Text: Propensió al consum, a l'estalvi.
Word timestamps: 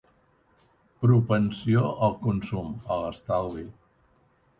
Propensió 1.03 1.83
al 2.07 2.15
consum, 2.23 2.71
a 2.95 2.97
l'estalvi. 3.03 3.67